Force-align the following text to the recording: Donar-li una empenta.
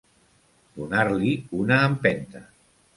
Donar-li 0.79 1.31
una 1.61 1.81
empenta. 1.93 2.47